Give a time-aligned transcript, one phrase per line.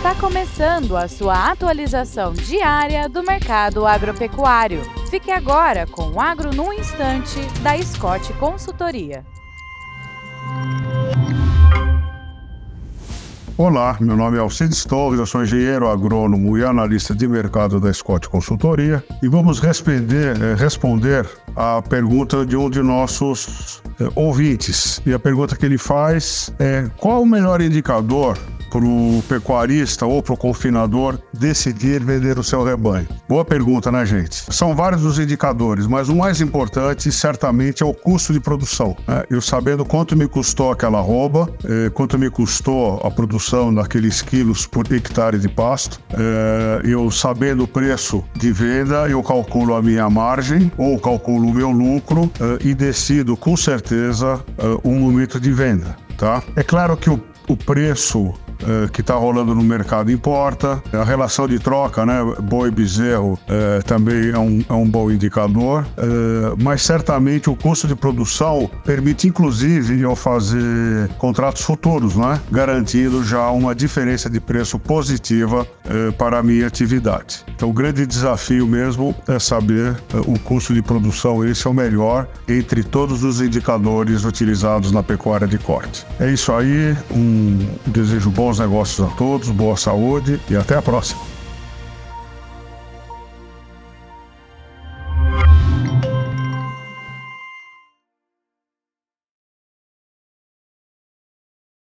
[0.00, 4.80] Está começando a sua atualização diária do mercado agropecuário.
[5.10, 9.22] Fique agora com o Agro no Instante, da Scott Consultoria.
[13.58, 17.92] Olá, meu nome é Alcides Torres, eu sou engenheiro agrônomo e analista de mercado da
[17.92, 25.02] Scott Consultoria e vamos responder, eh, responder a pergunta de um de nossos eh, ouvintes.
[25.04, 28.38] E a pergunta que ele faz é: qual o melhor indicador
[28.70, 33.08] para o pecuarista ou para o confinador decidir vender o seu rebanho?
[33.28, 34.44] Boa pergunta, né, gente?
[34.54, 38.96] São vários os indicadores, mas o mais importante certamente é o custo de produção.
[39.06, 39.24] Né?
[39.28, 44.66] Eu sabendo quanto me custou aquela arroba, eh, quanto me custou a produção daqueles quilos
[44.66, 50.08] por hectare de pasto, eh, eu sabendo o preço de venda, eu calculo a minha
[50.08, 54.40] margem ou calculo o meu lucro eh, e decido com certeza
[54.84, 55.96] um momento de venda.
[56.16, 56.42] Tá?
[56.54, 60.82] É claro que o, o preço eh, que está rolando no mercado importa.
[60.92, 65.82] A relação de troca, né, boi bezerro, uh, também é um, é um bom indicador,
[65.82, 73.24] uh, mas certamente o custo de produção permite, inclusive, eu fazer contratos futuros, né, garantindo
[73.24, 75.66] já uma diferença de preço positiva
[76.18, 77.44] para a minha atividade.
[77.60, 79.94] Então, o grande desafio mesmo é saber
[80.26, 85.46] o custo de produção, esse é o melhor entre todos os indicadores utilizados na pecuária
[85.46, 86.06] de corte.
[86.18, 91.20] É isso aí, um desejo bons negócios a todos, boa saúde e até a próxima.